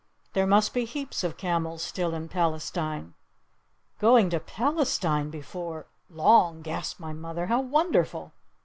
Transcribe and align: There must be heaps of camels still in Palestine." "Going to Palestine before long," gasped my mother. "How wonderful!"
There 0.33 0.47
must 0.47 0.73
be 0.73 0.85
heaps 0.85 1.23
of 1.23 1.37
camels 1.37 1.83
still 1.83 2.15
in 2.15 2.27
Palestine." 2.27 3.13
"Going 3.99 4.31
to 4.31 4.39
Palestine 4.39 5.29
before 5.29 5.85
long," 6.09 6.63
gasped 6.63 6.99
my 6.99 7.13
mother. 7.13 7.45
"How 7.45 7.61
wonderful!" 7.61 8.33